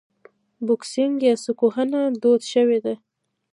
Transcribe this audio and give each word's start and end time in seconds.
بوکسینګ 0.65 1.15
یا 1.27 1.33
سوک 1.43 1.59
وهنه 1.65 2.01
دود 2.21 2.41
شوې 2.51 2.79
ده. 2.85 2.93